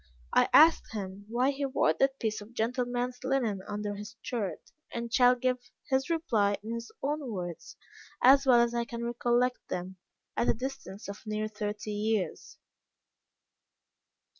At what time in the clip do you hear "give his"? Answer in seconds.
5.35-6.09